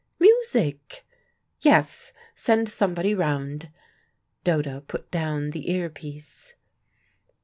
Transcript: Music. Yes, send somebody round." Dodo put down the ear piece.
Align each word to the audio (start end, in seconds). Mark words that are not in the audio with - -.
Music. 0.17 1.05
Yes, 1.59 2.11
send 2.33 2.67
somebody 2.69 3.13
round." 3.13 3.69
Dodo 4.43 4.79
put 4.81 5.11
down 5.11 5.51
the 5.51 5.69
ear 5.71 5.91
piece. 5.91 6.55